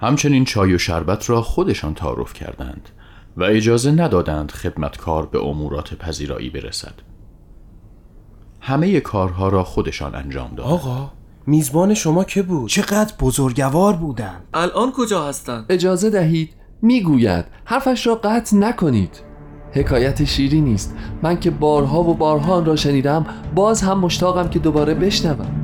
[0.00, 2.88] همچنین چای و شربت را خودشان تعارف کردند.
[3.36, 6.94] و اجازه ندادند خدمتکار به امورات پذیرایی برسد.
[8.60, 11.10] همه کارها را خودشان انجام دادند آقا
[11.46, 16.50] میزبان شما که بود؟ چقدر بزرگوار بودند الان کجا هستند؟ اجازه دهید
[16.82, 19.20] می‌گوید حرفش را قطع نکنید.
[19.72, 20.94] حکایت شیری نیست.
[21.22, 25.63] من که بارها و بارها آن را شنیدم باز هم مشتاقم که دوباره بشنوم.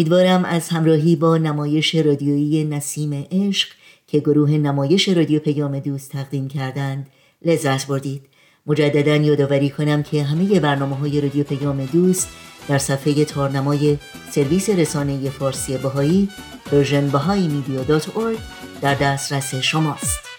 [0.00, 3.68] امیدوارم از همراهی با نمایش رادیویی نسیم عشق
[4.06, 7.06] که گروه نمایش رادیو پیام دوست تقدیم کردند
[7.44, 8.22] لذت بردید.
[8.66, 12.28] مجددا یادآوری کنم که همه برنامه های رادیو پیام دوست
[12.68, 13.98] در صفحه تارنمای
[14.30, 16.28] سرویس رسانه فارسی بهایی
[16.64, 17.10] Persian
[18.82, 20.29] در دسترس شماست.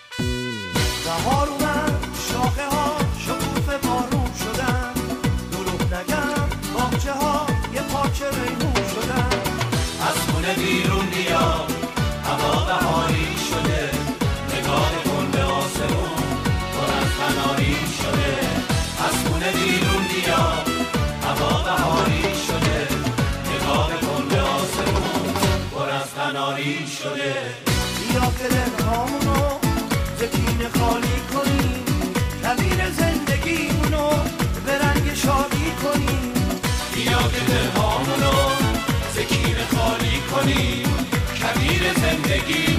[42.48, 42.71] Mickey.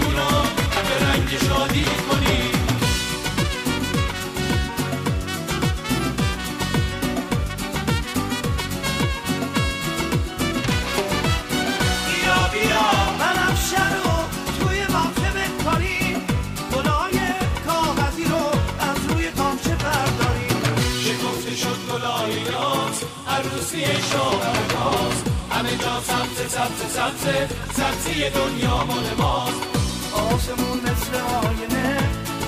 [26.62, 29.62] سبز سبز سبز سبزی دنیا مال ماست.
[30.12, 31.98] آسمون مثل آینه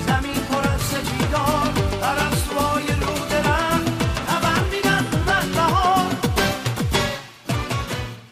[0.07, 3.81] زمین پر از سپیدار پرستوهای رو درم
[5.13, 6.15] اومد بهار.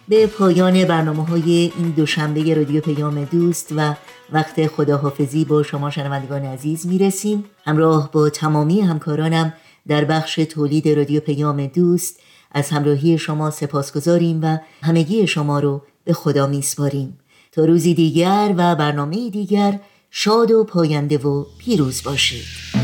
[0.08, 3.96] به پایان برنامه های این دوشنبه رادیو پیام دوست و
[4.32, 7.44] وقت خداحافظی با شما شنوندگان عزیز می‌رسیم.
[7.66, 9.54] همراه با تمامی همکارانم
[9.88, 12.20] در بخش تولید رادیو پیام دوست
[12.54, 17.18] از همراهی شما سپاسگزاریم و همگی شما رو به خدا میسپاریم.
[17.52, 19.80] تا روزی دیگر و برنامه دیگر
[20.12, 22.83] شاد و پاینده و پیروز باشید.